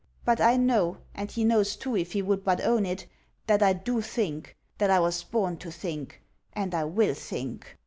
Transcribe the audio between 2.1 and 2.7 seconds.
he would but